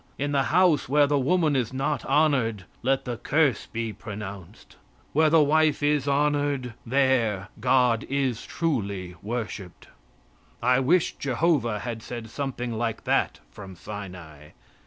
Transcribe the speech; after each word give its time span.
In 0.17 0.31
the 0.31 0.45
house 0.45 0.89
where 0.89 1.05
the 1.05 1.19
woman 1.19 1.55
is 1.55 1.71
not 1.71 2.03
honored, 2.05 2.65
let 2.81 3.05
the 3.05 3.17
curse 3.17 3.67
be 3.67 3.93
pronounced. 3.93 4.75
Where 5.13 5.29
the 5.29 5.43
wife 5.43 5.83
is 5.83 6.07
honored, 6.07 6.73
there 6.83 7.49
God 7.59 8.07
is 8.09 8.43
truly 8.43 9.13
worshiped." 9.21 9.89
I 10.59 10.79
wish 10.79 11.17
Jehovah 11.17 11.81
had 11.81 12.01
said 12.01 12.31
something 12.31 12.73
like 12.75 13.03
that 13.03 13.41
from 13.51 13.75
Sinai. 13.75 14.49